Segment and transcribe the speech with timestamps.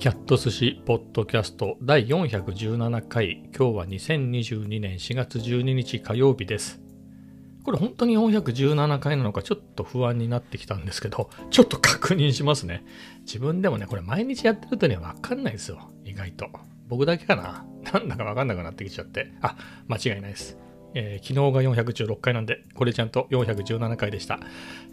[0.00, 3.42] キャット寿司ポッドキャスト第417回。
[3.54, 6.80] 今日は2022年4月12日火曜日です。
[7.64, 12.82] これ本当に417回なのかちょっと不安になってきたんですけどちょっと確認しますね。
[13.26, 15.90] 自分でもねこれ毎日やってるとねわかんないですよ。
[16.06, 16.48] 意外と。
[16.88, 17.66] 僕だけかな？
[17.92, 19.30] なんだかわかんなくなってきちゃって。
[19.42, 19.54] あ
[19.86, 20.56] 間違いないです。
[20.94, 24.40] えー、昨日が416回なんで、これちゃんと417回でした。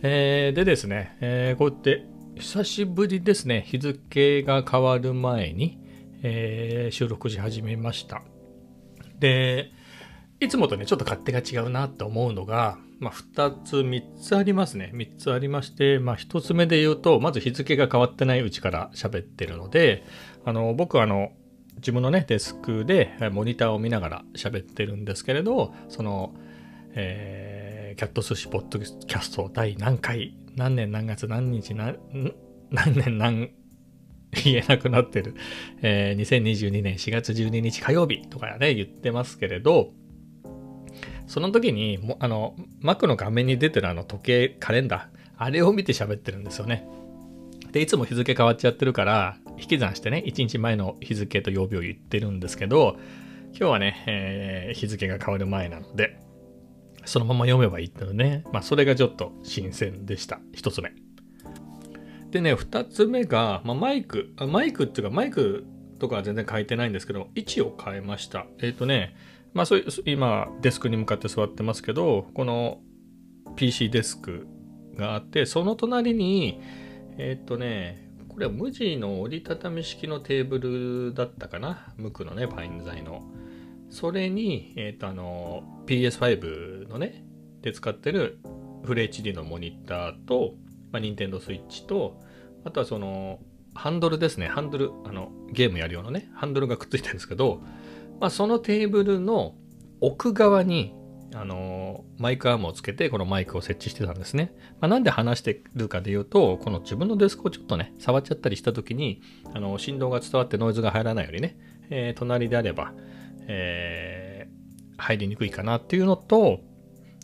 [0.03, 2.05] えー、でですね、えー、こうやって
[2.39, 5.79] 久しぶりですね、日付が変わる前に、
[6.21, 8.21] えー、収録し始めました。
[9.19, 9.71] で、
[10.39, 14.91] いつもとね、ちょっと勝手が違うなと思うのが、まあ、2つ、3つありますね。
[14.93, 20.03] 3つありまして、まあ、1つ目で言うと、まず日付が変わってないうちから喋ってるので、
[20.45, 21.31] あの、僕はあの、
[21.77, 26.35] 自分のね、デスクでモニターを見ながら喋ってるんですけれど、その、
[26.93, 31.99] えー、キャット寿司ポッドキャスト第何回、何年何月何日何、
[32.71, 33.51] 何年何、
[34.43, 35.35] 言えなくなってる、
[35.83, 39.93] えー、2022年4月12日火曜日とかね、言ってますけれど、
[41.27, 46.87] その時に、もあの、Mac の画面に出てるあの時計、カレンダー、あれを見て喋ってるんですよね。
[47.71, 52.97] で、いつも日付変わっちゃってるから、引き算してね、1日前の日付と曜日を言ってるんですけど、
[53.51, 56.19] 今日はね、えー、日付が変わる前なので、
[57.07, 58.43] そのまま読めばいいっていうのね。
[58.51, 60.39] まあ、それがちょっと新鮮でした。
[60.53, 60.91] 一つ目。
[62.31, 64.45] でね、二つ目が、まあ、マイクあ。
[64.45, 65.65] マイクっていうか、マイク
[65.99, 68.45] とかは全然変えてないんですけど、位置を変えました。
[68.59, 69.15] えっ、ー、とね、
[69.53, 72.81] まあ、そういう、今、デスクに向かって座ってますけど、この
[73.55, 74.45] PC デスク
[74.97, 76.59] があって、その隣に、
[77.17, 81.93] えっ、ー、とね、これは無地の折りたたみ式のテーブルだったかな。
[81.95, 83.23] 無垢のね、パイン材の。
[83.97, 87.25] それに、えっ、ー、と、あの、PS5 のね、
[87.63, 88.37] で使ってる
[88.83, 90.53] フル HD のモニターと、
[90.91, 92.21] まあ、ニンテンドースイッチと、
[92.63, 93.39] あとはその、
[93.73, 94.49] ハンドルですね。
[94.49, 97.63] ハンドル、あの、ゲームやるようなね、ハンドルがくっついてるんですけど、
[98.19, 99.55] まあ、そのテーブルの
[99.99, 100.93] 奥側に、
[101.33, 104.53] あの、マイクアームをつけて、このマイクを設置してたんですね。
[104.79, 109.23] まあ、なんで話してるかで言うと、この自分のデスクをちょっとね、触っちゃったりした時に、
[109.55, 111.57] あの、振動が伝わってノイズが入らないようにね、
[111.89, 112.93] えー、隣であれば、
[113.47, 116.59] えー、入りにくいかなっていうのと、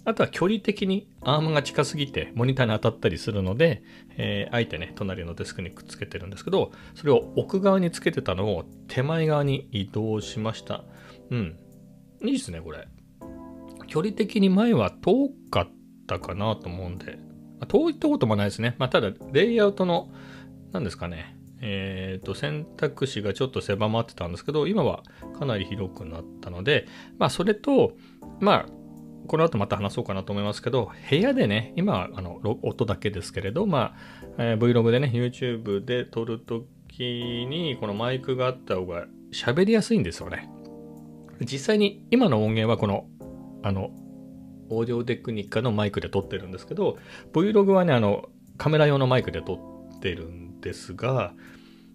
[0.06, 3.84] あとは距離的にアームが近すぎてモニターに当たったりするので、
[4.18, 10.84] えー、あえてね、隣のデスクにくっつけてるんですけど、それを奥側につけてたのを手前側に移動しました。
[11.30, 11.58] うん。
[12.22, 12.88] いいですね、これ。
[13.88, 15.68] 距離的に前は遠かっ
[16.08, 17.18] たかなと思うんで、
[17.68, 18.76] 遠いってこともないですね。
[18.78, 20.12] まあ、ただ、レイアウトの、
[20.74, 25.02] 何ですかね、え、ー、と、選択肢がちょっと狭まってたんですけど、今は
[25.40, 26.88] かなり広くなったので、
[27.18, 27.94] まあ、それと、
[28.42, 28.70] まあ、
[29.28, 33.96] この後また話そうかなと思いますけど、部屋でね、今、あの、音だけですけれど、まあ、
[34.38, 37.02] えー、Vlog でね、YouTube で撮るとき
[37.48, 40.50] に、このマイクがあった方が喋りやすいんですよね。
[41.40, 43.08] 実際に今の音源はこの、
[43.64, 43.92] あの、
[44.70, 46.98] オーディオテクニカのマイクで撮ってるんですけど、
[47.32, 51.34] Vlog はね、あの、カメラ用のマイクで撮ってるんですが、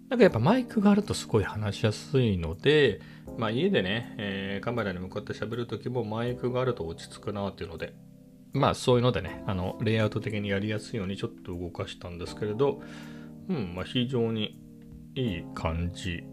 [0.09, 2.99] なんかやっぱマイクがあるとすごい話しやすいので、
[3.37, 7.93] まあ家でね、えー、カメラに向かって喋るときもマイクがあると落ち着くなっていうので、
[8.51, 12.81] まあそういうのでね、あの、レイアウト的にやりやすいようにちょっと動かしたんですけれど、
[13.49, 14.59] うん、まあ非常に
[15.13, 16.23] いい感じ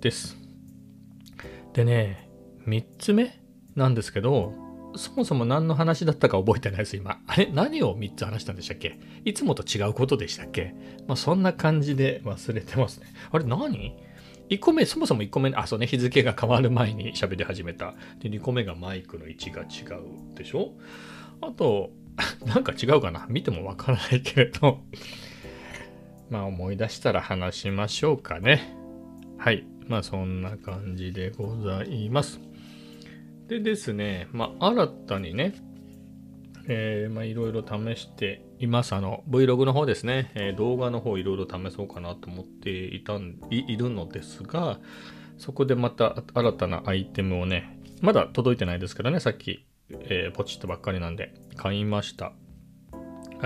[0.00, 0.36] です。
[1.72, 2.28] でね、
[2.66, 3.40] 3つ目
[3.74, 4.52] なんですけど、
[4.96, 7.20] そもそも何の話だったか覚えてないです、今。
[7.26, 7.50] あれ？
[7.52, 8.98] 何を3つ話したんでしたっけ？
[9.24, 10.74] いつもと違うことでしたっけ？
[11.06, 13.06] まあそんな感じで忘れてますね。
[13.30, 13.44] あれ？
[13.44, 13.96] 何
[14.50, 17.94] ?1 個目、そもそも1個目、あ、そうね、日付が変わる前に喋り始めた。
[18.20, 20.72] で、2個目がマイクの位置が違うでしょ？
[21.40, 21.90] あと、
[22.46, 23.26] なんか違うかな？
[23.28, 24.80] 見てもわからないけれど
[26.30, 28.76] まあ思い出したら話しましょうかね。
[29.38, 29.66] はい。
[29.88, 32.40] まあそんな感じでございます。
[33.48, 35.54] でですね、まあ、新たにね、
[36.66, 38.94] えー、まあ、いろいろ試しています。
[38.94, 44.78] あの、Vlog の方ですね、えー、動画の方いろいろ試そうかなと思っていたんい、いるのですが、
[45.36, 52.32] そこでまた新たなアイテムをね、まだ届いてないですけどね、さっき、えー、ポチッとばっかりなんで、買いました。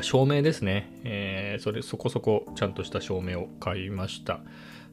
[0.02, 0.88] 照明ですね。
[1.02, 4.40] えー、それ、そこそこちゃんとした照明を買いました。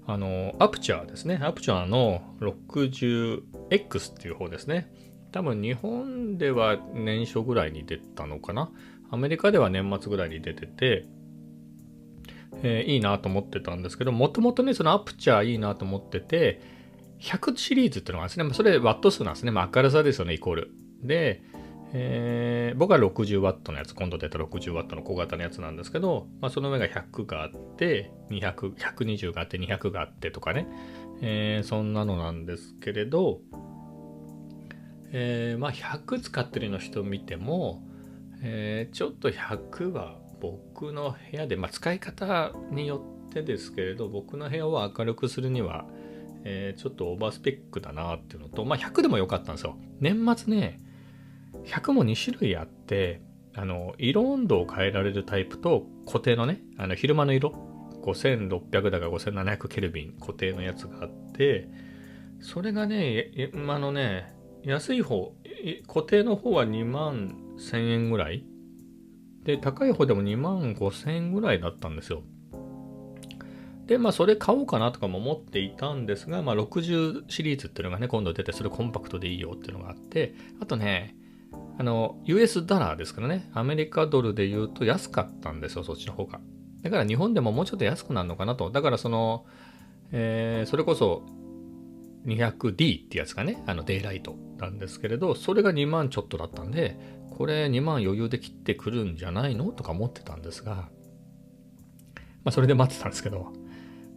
[0.08, 1.40] あの、アプチャーですね。
[1.42, 4.92] アプチャーの 60X っていう方ですね。
[5.32, 8.72] 多分日本では年初ぐらいに出たのかな。
[9.10, 11.06] アメリカでは年末ぐらいに出てて、
[12.64, 16.62] えー、いいなと思ってたんですけど、もともとね、そのアプチャーいいなと思ってて、
[17.20, 18.54] 100シリーズっていうのがですね。
[18.54, 19.52] それワット数なんですね。
[19.52, 20.72] まあ、明るさですよね、イコール。
[21.02, 21.42] で、
[21.98, 30.68] えー、僕は 60W のやつ、今度出た 60W の小型のやつなんですけど、まあ、その上が100があって、200、120があって、200があってとかね、
[31.22, 33.40] えー、そんなのなんですけれど、
[35.14, 37.82] えー、まあ100使ってるの人見ても、
[38.44, 45.86] え、ちょっと100は僕の部屋で、まあ、使い方によってですけれど僕の部屋を明るくするには、
[46.44, 49.78] え、ちょっとオーバースペックだなっていうのと、まあ、100でもよかったんですよ。
[50.02, 50.82] 年末ね
[51.66, 53.22] 100も2種類あって
[53.56, 57.54] あの色温度を変えられるタイプと固定のねあの昼間の色
[58.04, 61.68] 5600だか5700ケルビン固定のやつがあって
[62.40, 63.32] それがね
[63.68, 64.36] あのね
[64.66, 65.32] 安い方、
[65.88, 68.44] 固定の方は2万1000円ぐらい
[69.44, 72.24] で、高い方でも2万5000円ぐらいだったんですよ。
[73.86, 81.16] で、まあ、それ買おうかなとかも思っていたんですが、まあ、60シリーズっていうのがね、今度出て、それコンパクトでいいよっていうのがあって、あとね、
[81.78, 86.40] あの、US ダラーですからね、アメリカドルで言うと安かったんですよ、そっちの方が。
[86.84, 88.70] だから日本でももうちょっと安くなるのかなと。
[88.70, 89.46] だからその、
[90.12, 91.24] えー、それこそ
[92.26, 96.98] 200D ってやつがね、あのデイライトなんですけれど、それが2万ちょっとだったんで、
[97.32, 99.72] これ2万余裕で切ってくるんじゃないの？
[99.72, 100.90] とか思ってたんですが、
[102.44, 103.52] まあそれで待ってたんですけど、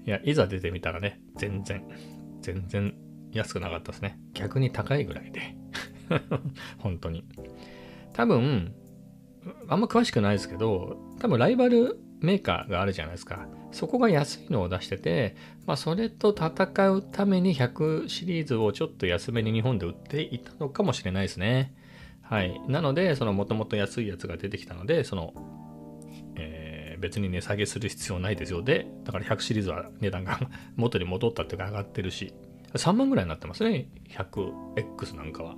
[0.07, 1.83] いや、いざ出てみたらね、全然、
[2.41, 2.95] 全然
[3.33, 4.19] 安くなかったですね。
[4.35, 5.57] 逆に高いぐらいで。
[6.79, 7.25] 本当に。
[8.13, 8.75] 多分、
[9.69, 13.47] あんま詳しくないですけど、多分ライバルメーカーがあるじゃないですか。
[13.71, 21.75] そこが安いのを出してて、まあ、それと戦うために100シリーズをちょっと安めに日本で売っていたのかもしれないですね。
[22.23, 22.61] はい。
[22.69, 25.33] なので、そのもともと安いやつが出てきたので、その、
[26.37, 28.63] えー、別に値下げする必要ないですよ。
[28.63, 30.41] で、だから100シリーズは値段が
[30.77, 32.35] 元に戻ったっていうか上がってるし、
[32.75, 33.89] 3万ぐらいになってますね。
[34.11, 35.57] 100X なんかは。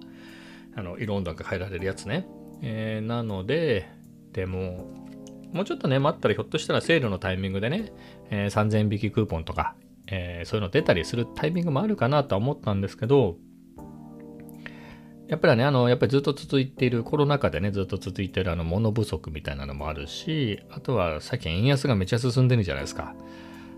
[0.76, 2.26] あの、色温度が変えられるやつね。
[2.62, 3.88] えー、なので、
[4.32, 4.94] でも、
[5.52, 7.92] もうちょっとね、待ったらひょっとしたらセールのタイミングでね、
[8.30, 9.74] えー、3000引きクーポンとか、
[10.06, 13.36] えー、そういうの出たりするタイミングもあるかなとは思ったんですけど、
[15.30, 23.14] やっぱりね、あの、やっぱりずっと続いている、コロナ禍でね、ずっと続いているあの、物不足みたいなのもあるし、あとは最近円安がめっちゃ進んでるじゃないですか。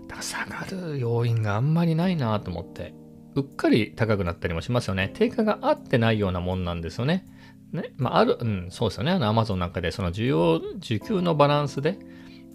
[0.07, 2.95] だから下がる要因があんまりないなと思って、
[3.35, 5.11] うっかり高くなったりもしますよね。
[5.13, 7.27] 定価が合ってないようなもんなんですよね。
[7.71, 9.11] ね、まあ、ある、うん、そうですよね。
[9.11, 11.97] あの、アマゾンなんかで、その需要、需給のバランスで、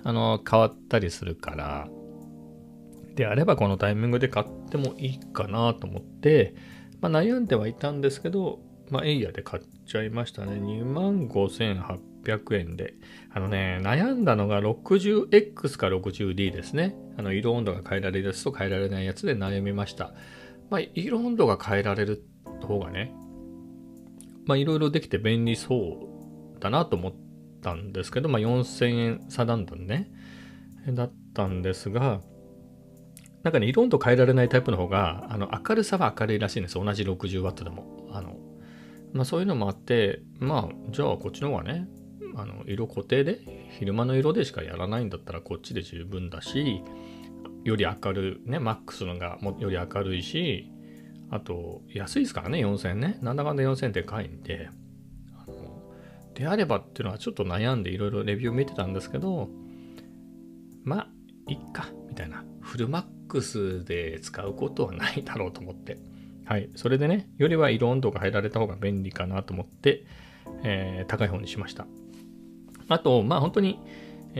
[0.04, 1.88] あの、変わったりするから、
[3.18, 6.54] であればこのタイミングで買ってもいいかなと思って、
[7.00, 8.60] まあ、悩んではいたんですけど、
[8.90, 10.52] まあ、エイヤで買っちゃいましたね。
[10.52, 12.94] 25,800円で。
[13.34, 16.94] あのね、悩んだのが 60X か 60D ですね。
[17.16, 20.12] あの、色温度が変えられるやつと変えられないやつで悩みました。
[20.70, 22.24] まあ、色温度が変えられる
[22.66, 23.14] 方がね、
[24.44, 26.08] まあいろいろできて便利そ
[26.56, 27.14] うだなと思っ
[27.62, 30.10] たんですけど、まあ4000円差なんだね。
[30.88, 32.20] だったんですが、
[33.42, 36.74] なんかね、色温度変えられないタイプの方が、あの、明るさは明るいらしいんです。
[36.74, 38.08] 同じ 60W でも。
[38.10, 38.36] あの、
[39.12, 41.86] まあそういうのもあって、まあ、じゃあこっちの方がね、
[42.36, 43.40] あの、色固定で、
[43.78, 46.82] 昼間の色でしかやらないんだったらこっちで十分だし、
[47.64, 50.70] より明るい、ね、マックスのがもより明るいし、
[51.30, 53.18] あと、安いですからね、4000ね。
[53.20, 54.70] なんだかんだ4000円でかいんで、
[55.34, 55.92] あの、
[56.34, 59.48] であればっていうのはちょっと悩んでいろいろレビュー見てたんですけど、
[60.84, 61.08] まあ、
[61.46, 62.44] いっか、みたいな。
[62.60, 65.98] フルマックスで使うことはないだろうと思って。
[66.44, 66.70] はい。
[66.76, 70.04] それでね、よりは色温度が入られた方が便利かなと思って、
[70.64, 71.86] えー、高い方にしました。
[72.88, 73.78] あと、まあ本当に、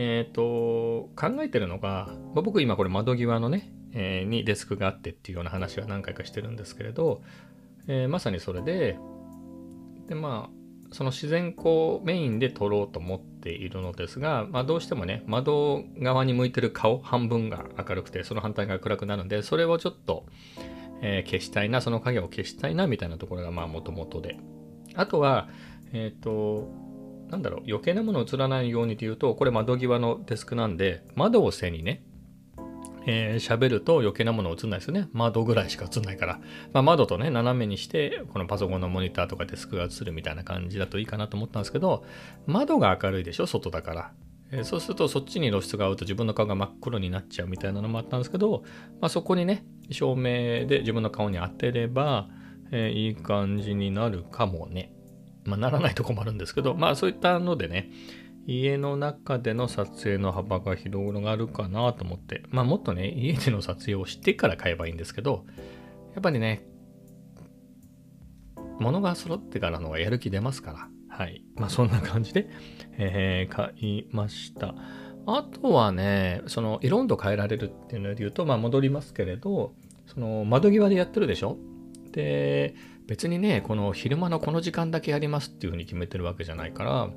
[0.01, 7.21] えっ、ー、と、考えてるのが、まあ、僕今これ窓際のね、えー、にデスクがあってっていうような話は何回かしてるんですけれど、
[7.87, 8.97] えー、まさにそれで、
[10.07, 20.27] で、まあ、その自然光メインで撮ろうと思っているのですが、まあ、どうしてもね、窓側に向いてる顔半分が明るくて、その反対が暗くなるんで、それをちょっと、
[21.01, 24.37] え、消したいな、その影を消したいな、みたいなところがまあもともとで。
[24.95, 25.49] あとは、
[25.91, 26.88] えっ、と、
[27.29, 32.03] なんだろう、余計なもの映らないようにというと、これ窓際のデスクなんで、窓を背にね、
[33.05, 35.07] えー、喋ると余計なもの映んないですよね。
[35.13, 36.39] 窓ぐらいしか映んないから。
[36.73, 42.03] まあ、窓とね、斜めにして、このパソコンのモニターとかデスクが映るみたいな感じだといいかなと思ったんですけど、
[42.45, 44.11] 窓が明るいでしょ、外だから。
[44.51, 48.63] えー、そうするとそっちに露出が合うと自分の顔が真っ黒になっちゃうみたいなのもあったんですけど、
[48.99, 52.29] まあ、そこにね、照明で自分の顔に当てれば、
[52.71, 54.93] えー、いい感じになるかもね。
[55.49, 57.91] まあ、ならないとこもあるんですけど、まあそういったのでね、
[58.47, 65.45] 家の中での撮影の幅が広がるかなと思って、まあもっとね、家での撮影をしてから買えばいいんですけど、
[66.13, 66.65] やっぱりね、
[68.79, 71.43] 物が揃ってからのがやる気出ますから、はい。
[71.55, 72.49] まあそんな感じで、
[72.97, 74.73] えー、買いました。
[75.27, 79.73] あとはね、その色温度変えられるっていうので言うと、まあ戻りますけれど、
[80.07, 81.57] その窓際でやってるでしょ？
[82.13, 82.73] で、
[83.09, 87.09] 別にね、この昼間のこの時間だけやりますっていうふうに決めてるわけじゃないから、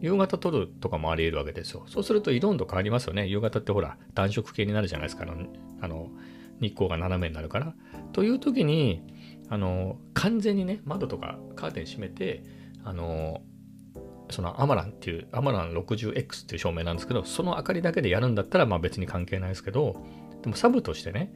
[0.00, 1.84] 夕方撮るとかもあり得るわけですよ。
[1.86, 3.28] そうすると色温度変わりますよね。
[3.28, 5.24] 夕方ってほら、暖色系になるじゃないですか。
[5.80, 6.08] あの、
[6.60, 7.74] 日光が斜めになるから。
[8.12, 9.04] という時に、
[9.48, 12.42] あの、完全にね、窓とかカーテン閉めて、
[12.82, 13.40] あの、
[14.30, 20.04] そのアマランっていう、アマラン 60X っていう照明なんですけど、その明かりだけでやるんだったら、まあ別に関係ないですけど、
[20.46, 21.32] でもサブとしてね、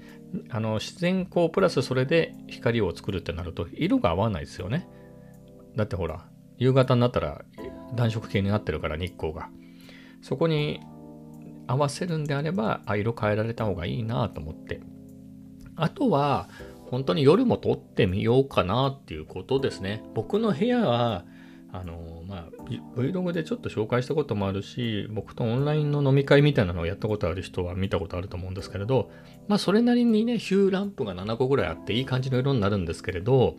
[0.50, 4.88] あの自然光プラスそれで光を作るってなると、色が合わないですよね。
[5.75, 7.45] だってほら、夕方になったら
[7.97, 9.49] 暖色系になってるから日光が。
[10.23, 10.79] そこに
[11.67, 14.81] 合わせるんであれば、あ、色変えられた方がいいなと思って。
[15.75, 16.49] あとは、
[16.88, 20.05] 本当に夜も撮ってみようかなっていうことですね。
[20.14, 21.25] 僕の部屋は、
[21.73, 22.49] あの、まあ、
[22.97, 29.11] Vlog でちょっと紹介したこともあるし、僕とオンラインの飲み会みたいなのをやったことある人は見たことあると思うんですけれど、
[29.49, 33.57] まあ、それなりにね、ヒューランプが7個ぐらいあっていい感じの色になるんですけれど、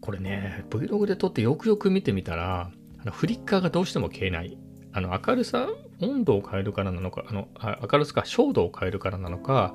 [0.00, 4.58] これね、Vlog で撮ってよくよく見てみたら、あのフリッカーがどうしても消えない。
[4.92, 5.68] あの明るさ、
[6.00, 7.48] 温度を変えるからなのか、あの
[7.90, 9.74] 明るさか、照度を変えるからなのか、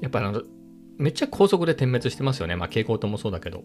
[0.00, 0.42] やっぱあの、
[0.98, 2.56] めっちゃ高速で点滅してますよね。
[2.56, 3.64] まあ蛍光灯もそうだけど。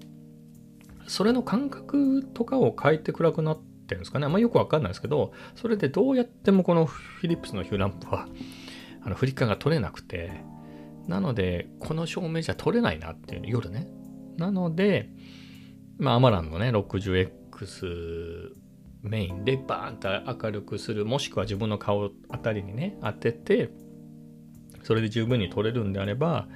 [1.12, 4.26] それの感覚とかを変えて暗くなってるんですかね。
[4.26, 8.30] あんまよくわかんないですけど、それでどうやってもこのフィリップスのヒューランプは、
[9.04, 10.32] あのフリッカーが取れなくて、
[11.10, 13.88] なので、この照明じゃ撮れないなっていう、夜ね。
[14.38, 15.10] なので、
[15.98, 18.52] まあ、アマランのね、60X
[19.02, 23.70] メインでバーンと明るくする、もしくは自分の顔あたりにね、当てて、
[24.84, 26.48] それで十分に撮れるんであれば、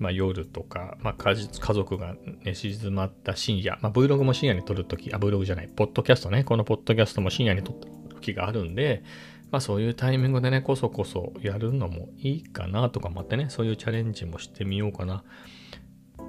[0.00, 9.04] まあ、夜とか、まあ、家族が寝静まった深夜、まあ、Vlog も深夜に撮るとき、あ、Vlog じゃない、ポッドキャストね、このポッドキャストも深夜に撮った時があるんで、
[9.50, 15.22] まあそういうタイミングでね、こそこそやるのもいいかなとかもあってね、そういうチャレンジもしてみようかな。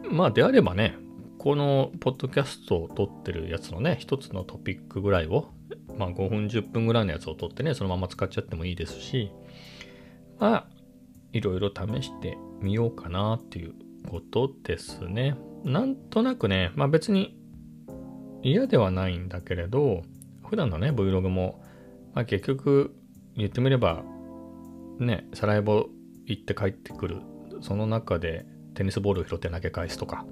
[0.09, 0.97] まあであればね、
[1.37, 5.49] このポッドキャストを撮ってるやつのね、一つのトピックぐらいを、
[5.97, 9.31] まあ5分10分ぐらいのやつを撮ってね、そのまま使っちゃってもいいですし、
[10.41, 10.67] まあ、
[11.33, 13.73] いろいろ試してみようかなっていう
[14.09, 15.37] ことですね。
[15.63, 17.37] なんとなくね、まあ別に
[18.43, 20.03] 嫌ではないんだけれど、
[20.47, 21.63] 普段のね、Vlog も、
[22.13, 22.95] まあ結局
[23.35, 24.03] 言ってみれば、
[24.99, 25.87] ね、サラエボ
[26.25, 27.21] 行って帰ってくる、
[27.61, 30.25] その中でテニスボールを拾って投げ返すとか、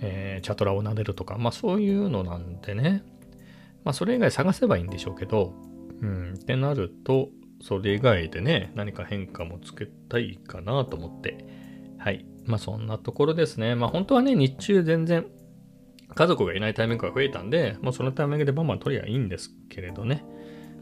[0.00, 3.02] えー、チャトラを撫でるとか、まあそういうのなんでね、
[3.84, 5.54] まあそれ以外探せばいいんでしょうけど、
[6.02, 7.28] うん、ってなると、
[7.60, 11.44] それ以外でね、何か変化もつけたいかなと思って、
[11.98, 12.24] はい。
[12.46, 13.74] まあそんなところですね。
[13.74, 15.26] まあ本当はね、日中全然
[16.14, 20.24] 家族がいないタイミングが増えたんで、もうそのタイミングでバンバン取りゃいいんですけれどね。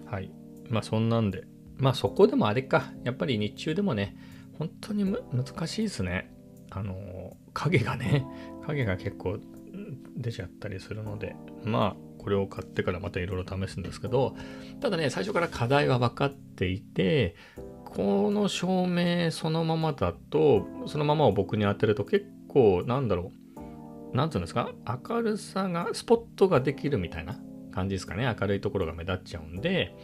[0.06, 0.30] はい。
[0.70, 1.44] まあそんなんで、
[1.76, 4.16] まあそこでもあれか、やっぱり日中でもね、
[4.58, 6.32] 本当に難しいですね。
[6.70, 8.24] あの、影がね、
[8.66, 9.38] 影が結構
[10.16, 14.36] 出ちゃったりするので、まあ、これを買ってからまたいろいろ試すんですけど、
[14.80, 17.36] ただね、最初から課題は分かっていて、
[17.84, 23.32] この照明そのままだと、そのままを僕に当てると結構、なんだろ
[24.12, 24.72] う、なんつうんですか、
[25.08, 27.38] 明るさが、スポットができるみたいな
[27.72, 28.24] 感じですかね。
[28.40, 29.94] 明るいところが目立っちゃうんで、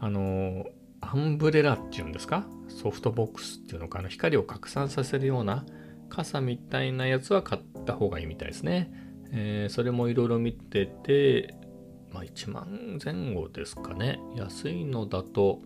[0.00, 0.66] あの、
[1.00, 5.64] アンブレラっていうんですかソフトボックスっていうのかな光を拡散させるような
[6.08, 8.90] 傘みたいなやつは買った方がいいみたいですね。
[9.32, 11.54] えー、それもいろいろ見てて、
[12.12, 14.18] まあ1万前後ですかね。
[14.34, 15.60] 安いのだと、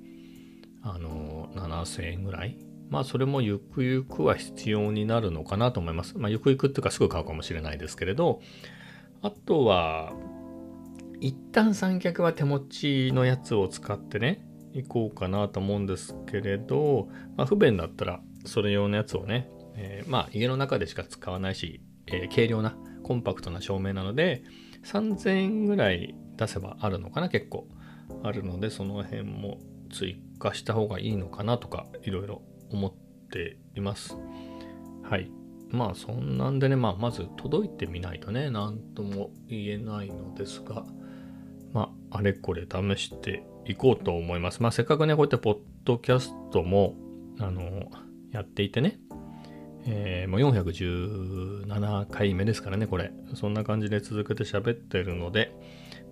[0.82, 2.58] あの、7000円ぐらい。
[2.90, 6.18] まあそれもゆくゆくは必要になるのかなと思います。
[6.18, 8.40] まあゆくゆくっていうかすぐ買うかもしれないですけれど、
[9.22, 10.12] あとは、
[11.20, 14.44] 一旦三脚は手持ちのやつを使ってね、
[14.74, 24.44] 行こうかなと思うんですけれど、まあ、不便だったらそれ用のやつをね、えー、まあ家の中でしか使わないし、えー、軽量なコンパクトな照明なので
[24.84, 27.68] 3000円ぐらい出せばあるのかな結構。
[28.22, 29.58] あるのでその辺も
[29.90, 32.92] 追加した方がいいのかなとかいろいろ思っ
[33.30, 34.16] ています。
[35.02, 35.30] はい。
[35.70, 40.84] まあそんなんでね、まあ、まず届いてみないとね何とも言えないのですが
[41.72, 44.62] まああれこれ試していこうと思います。
[44.62, 46.94] まあせっかくねこうやってポッドキャストも
[47.38, 47.90] あの
[48.32, 48.98] やっていてね
[49.84, 53.12] えー、もう417回目ですからね、これ。
[53.34, 55.52] そんな感じで続けて喋ってるので、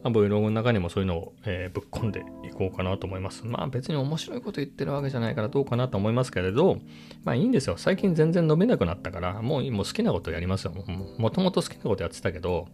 [0.03, 3.47] まあ、Vlog の中にもそういうのを、えー、ぶっ込んでいこうかなと思います。
[3.47, 6.79] まあ別に面白いこと言ってるわけじゃないからどうかなと思いますけれど、
[7.25, 7.77] まあいいんですよ。
[7.77, 10.73] 最近全然飲めなくなったから、もうもう好きなことやりますよ。
[11.19, 12.69] もともと好きなことやってたけど、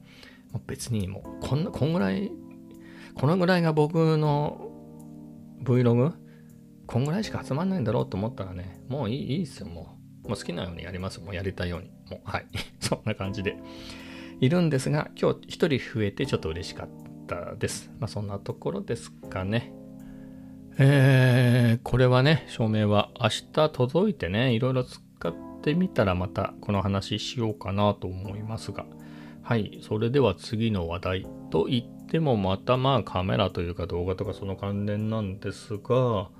[0.66, 2.30] 別にもうこんな、こんぐらい
[3.16, 4.70] このぐらいが僕の
[5.62, 6.12] Vlog?
[6.86, 9.95] こんぐらいしか集まんないんだろうと思ったらね、もういいいいっすよ、もう。
[10.28, 11.20] もう好きなようにやります。
[11.20, 11.90] もうやりたいように。
[12.10, 12.46] もう、はい。
[12.80, 13.56] そんな感じで
[14.40, 16.88] いるんですが、今日一人増えてちょっと嬉しかっ
[17.26, 17.90] たです。
[17.98, 19.72] まあそんなところですかね。
[20.78, 28.84] えー、これはね、照明は明日届いてね、いろいろ使ってみたらまたこの話しようかなと思いますが。
[29.42, 36.30] はい、それでは次の話題と言ってもまたまあカメラというか動画とかその関連なんですが、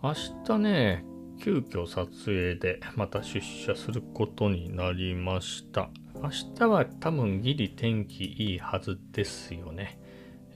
[0.00, 0.14] 明
[0.46, 1.04] 日ね、
[1.38, 5.90] 急遽撮影でまた出社することになりました。
[6.14, 10.00] 明日は多分ギリ天気いいはずですよね。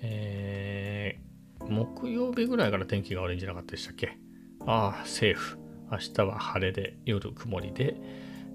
[0.00, 4.18] えー、木曜日ぐらいから天気が悪いんじゃなかったでしたっけ？
[4.66, 5.58] ああ、セーフ。
[5.90, 7.96] 明日は晴れで夜曇りで、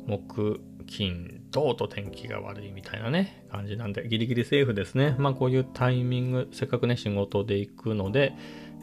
[0.05, 5.15] 木、金、土と天気が悪いみたいなね、感じなんで、ギリギリセーフですね。
[5.17, 8.33] まあこういうタイミング、せっかくね、仕事で行くので、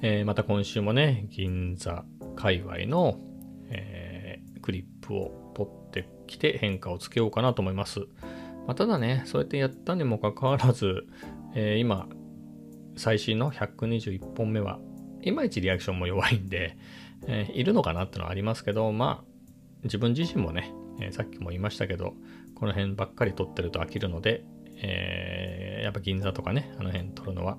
[0.03, 2.05] えー、また今週もね、銀座
[2.37, 3.19] 界隈の、
[3.71, 8.01] えー、クリップを取ってきて変化をつけようかなと思います。
[8.67, 11.07] まあ、ただね、そうやってやったにもかかわらず、
[11.55, 12.09] えー、今、
[12.97, 14.79] 最新の121本目は、
[15.23, 16.77] いまいちリアクションも弱いんで、
[17.27, 19.31] えー、いるのかなってのはありますけど、まあ、
[19.85, 22.15] 自分自身もね、えー、さっきも言いましたけど、
[22.55, 24.45] この辺ばっかり撮ってると飽きるので、
[24.77, 27.59] えー、やっぱ銀座とかね、あの辺撮るのは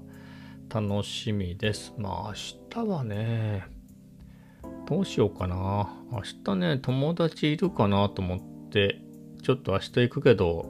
[0.70, 1.94] 楽しみです。
[1.98, 3.75] まあ明日はね、
[4.88, 5.90] どうしようかな。
[6.12, 9.02] 明日ね、友達いるかなと思って、
[9.42, 10.70] ちょっと明日行くけど、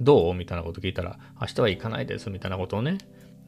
[0.00, 0.34] どう？
[0.34, 2.98] みたいなこと聞いたら、明日は行かないですみたいなことをね、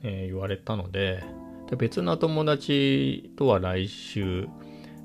[0.03, 1.25] えー、言われたので
[1.69, 4.49] で、別の友達とは来週、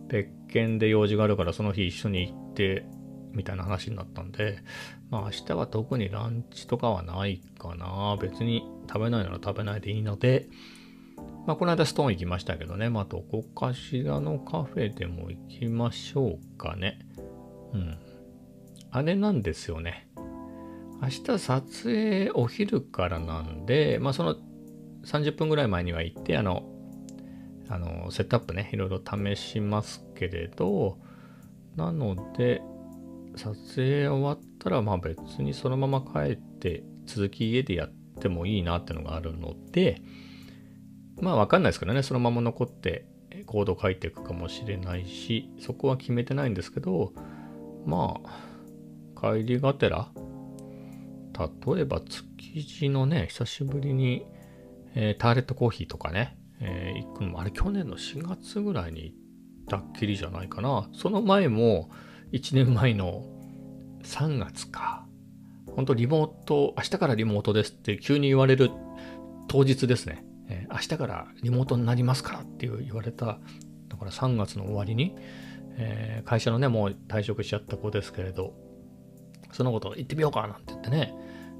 [0.08, 2.86] 別件で用事があるからその日一緒に行って、
[3.31, 4.60] みたいな話になったんで、
[5.10, 8.17] まあ明日は特にランチとかはないかな。
[8.21, 10.49] 別に食べないなら食べないでいいので、
[11.45, 16.99] まあこの間ストーン行きましたけどね、まあどこかしらのカフェでも行きましょうかね。
[17.73, 17.97] うん。
[18.91, 20.10] あれなんですよね。
[21.02, 24.36] 明日撮影お昼からなんで、まあその
[25.06, 26.63] 30分ぐらい前には行って、あの、
[27.69, 30.97] あの、セットアップね、いろいろ試しますけれど、
[31.75, 32.62] なので、
[33.36, 40.02] 撮影終わったら、まあ別にそのまま帰って続き家でやってもいいなってのがあるので、
[41.21, 43.05] まあわかんないですけどね、そのまま残って
[43.45, 47.13] コード書いていくかもしれないし、そこは決めてないんですけど、
[47.86, 50.10] まあ、帰りがてら、
[51.65, 52.27] 例えば築
[52.62, 54.25] 地のね、久しぶりに、
[54.95, 59.15] えー、ターレットコーヒーとかね、えー、行くのも、あれ去年の4月ぐらいに行っ
[59.67, 60.89] たっきりじゃないかな。
[60.93, 61.89] その前も、
[62.32, 63.25] 1年前の
[64.03, 65.05] 3月か。
[65.75, 68.69] 本当リモート、明日からリモートですって急に言われる
[69.47, 70.25] 当日ですね。
[70.49, 73.39] えー、明日からリモートになりますからって言われた、
[73.88, 75.15] だから3月の終わりに、
[75.77, 78.53] えー、会社のね、もう退職しちゃった子ですけれど、
[79.51, 81.13] そのこと行ってみようかなんて言ってね、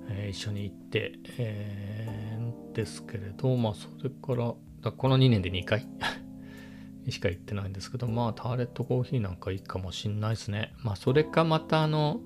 [0.10, 5.88] えー、一緒に行って、えー、ですけれど、まあそれから、だこの2年で2回？
[7.10, 10.74] しか行ってないんですけど、まあ、ターレットコーヒーなんかいいかもしんないですね。
[10.84, 12.22] まあ、それかまたあの、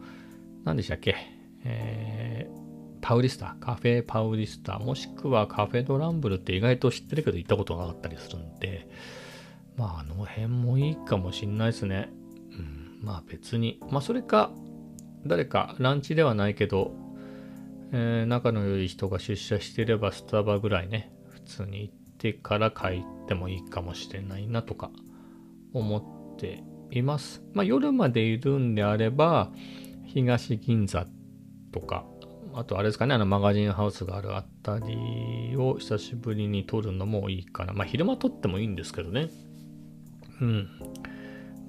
[0.65, 1.15] 何でしたっけ、
[1.63, 2.62] えー、
[3.04, 8.88] パウリスタ、カフェパウリスタ、もしくはカフェドランブルって意外と知ってるけど行ったことなかったりするんで、
[9.76, 12.10] まあ、あの辺もいいかもしんないですね。
[12.52, 14.54] うん、まあ別に、まあそれか、
[15.26, 16.94] 誰かランチではないけど、
[17.92, 24.92] えー、仲の良い人が出社してればスタバぐらいね、普通に行ってから帰ってもいいかもしれないなとか
[25.74, 27.44] 思っています。
[27.52, 29.52] まあ夜までいるんであれば、
[30.06, 31.06] 東銀座
[31.74, 32.06] とか、
[32.56, 37.74] あとあれですかね、あのマガジンハウスがあるあたりを久しぶりに撮るのもいいかな。
[37.74, 39.30] まあ昼間撮ってもいいんですけどね。
[40.42, 40.70] うん。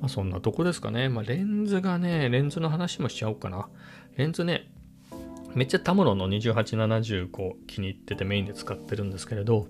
[0.00, 1.08] まあそんなとこですかね。
[1.08, 3.68] まあレンズがね、レンズの話もしちゃおうかな。
[4.16, 4.70] レンズね、
[5.54, 9.66] めっちゃタムロの2870こう気に入っててメインで使ってるんですけれど、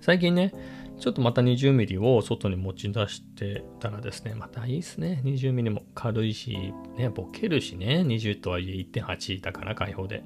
[0.00, 0.52] 最近ね、
[0.98, 5.20] ちょっとまた 20mm を外に持ち出してたらですね、またいいですね。
[5.24, 10.24] 20mm も軽いし、ね、ボケるしね、20とはいえ1.8だから開放で。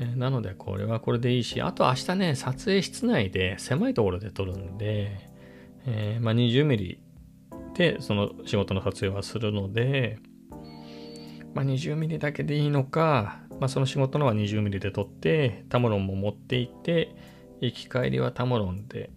[0.00, 5.30] えー、なので、これはこれでいいし、あと明日ね、撮影室内で狭いところで撮るんで、
[5.86, 6.98] えー、まあ、20mm
[7.74, 10.18] でその仕事の撮影はするので、
[11.54, 17.14] まあ、20mm だけでいいのか、まあ、その仕事のは 20mm で撮って、タモロンも持っていって、
[17.60, 19.10] 行き帰りはタモロンで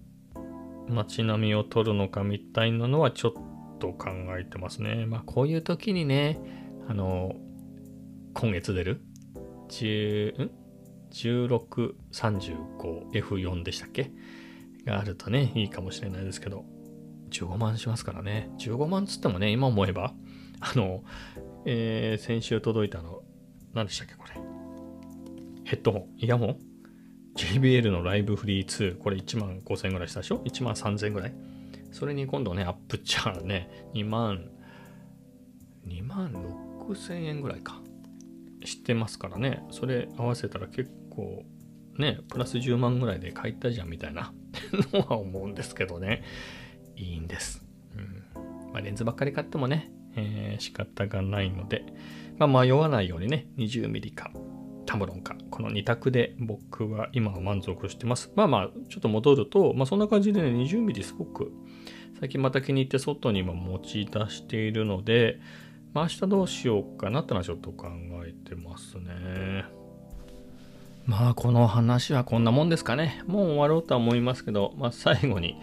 [0.89, 3.33] 街並みを撮るのかみたいなのはちょっ
[3.79, 5.05] と考えてますね。
[5.05, 6.39] まあこういう時にね、
[6.87, 7.35] あの、
[8.33, 9.01] 今月出る
[9.69, 10.51] ？10、ん
[11.11, 14.11] ？1635F4 でしたっけ？
[14.85, 16.65] があるとね、いいかもしれないですけど、
[17.31, 18.49] 15万しますからね。
[18.59, 20.13] 15万つってもね、今思えば、
[20.59, 21.03] あの、
[21.65, 23.21] えー、先週届いたの、
[23.73, 24.41] 何でしたっけ、これ？
[25.65, 26.57] ヘッドホン、イヤホン？
[27.37, 31.33] JBL のライブフリー2、これ1万5000円ぐらいしたでしょ ?1 万3000円ぐらい？
[31.91, 34.49] それに今度ね、アップチャーね、2万、
[35.87, 36.33] 2万
[36.89, 37.79] 6000円ぐらいか。
[38.65, 39.63] 知ってますからね。
[39.69, 41.45] それ合わせたら結構、
[41.97, 44.33] ね、プラス10万ぐらいで買いたじゃんみたいな
[44.91, 46.23] のは思うんですけどね。
[46.95, 47.63] いいんです。
[47.95, 51.85] うんまあ、レンズばっかり買ってもね、えー、仕方がないので、
[52.37, 54.31] まあ、迷わないようにね、20mm か
[54.87, 58.31] タムロンか、この2択で僕は今は満足してます。
[58.35, 61.51] まあまあ、ちょっと戻ると、まあそんな感じでね、20mm すごく
[62.19, 65.39] 最近また気に入って外にも持ち出しているので、
[65.93, 67.87] まあ明日どうしようかなってのはちょっと考
[68.25, 69.65] えてますね。
[71.05, 73.21] まあこの話はこんなもんですかね。
[73.27, 75.57] もう終わろうとは思いますけど、まあ最後に、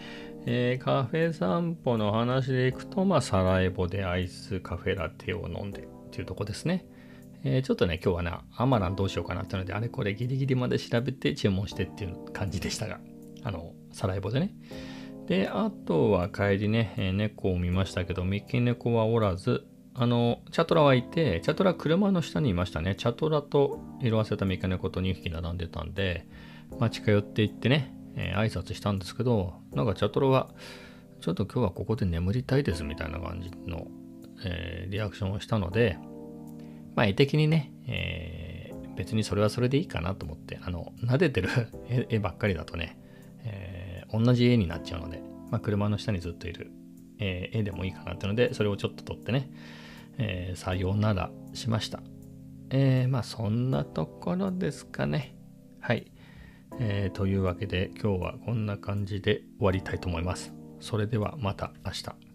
[0.47, 6.85] えー、カフェ散歩の話でいくと、まあ、サラエボでアイスカフェラテを飲んでっていうとこですね。
[7.45, 13.01] えー、ちょっとね、今日はな、アマランどうしようかなってので、あれこれギリギリまで調べて注文してっていう感じでしたが、
[13.43, 14.55] あの、サラエボでね。
[15.27, 22.95] で、あとは帰りね、えー、猫を見ましたけど、三木猫はおらず、あの、チャトラはいて、チャトラ車の下にいましたね。
[22.97, 26.27] チャトラと色あせた三毛猫と2匹並んでたんで、
[26.81, 30.49] まあ、近寄っていってね、えー、挨拶したんですけど、なんかチャトロは、
[31.21, 33.87] ちょっと今日はここで眠りたいですみたいな感じの、
[34.45, 35.99] えー、リアクションをしたので、
[36.95, 41.49] まあ、絵的にね、えー、別にそれはそれでいいかなと思って、あの、撫でてる
[42.09, 42.99] 絵ばっかりだとね、
[43.45, 46.71] えー、同じ絵になっちゃうので、まあ、車の下にずっといる、
[47.19, 49.51] えー、絵でもいいかなってので、それをちょっと撮ってね、
[50.19, 52.03] えー、さようならしました。
[52.71, 55.37] えー、まあ、そんなところですかね。
[55.81, 56.11] はい。
[56.81, 60.53] えー、というわけで今日はこんな感じで終わりたいと思います。
[60.81, 62.34] それではまた明日。